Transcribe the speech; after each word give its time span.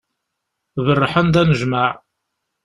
Berrḥen-d 0.85 1.35
anejmaε. 1.41 1.91